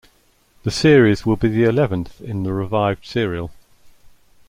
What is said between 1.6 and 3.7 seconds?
eleventh in the revived serial.